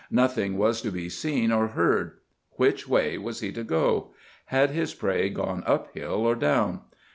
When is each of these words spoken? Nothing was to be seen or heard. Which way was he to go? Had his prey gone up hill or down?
Nothing 0.09 0.57
was 0.57 0.81
to 0.81 0.91
be 0.91 1.09
seen 1.09 1.51
or 1.51 1.67
heard. 1.77 2.13
Which 2.53 2.87
way 2.87 3.19
was 3.19 3.41
he 3.41 3.51
to 3.51 3.63
go? 3.63 4.15
Had 4.45 4.71
his 4.71 4.95
prey 4.95 5.29
gone 5.29 5.63
up 5.67 5.93
hill 5.93 6.25
or 6.25 6.33
down? 6.33 6.81